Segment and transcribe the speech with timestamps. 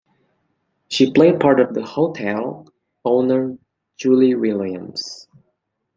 [0.87, 2.65] She played the part of hotel
[3.05, 3.59] owner
[3.97, 5.27] Julie Williams.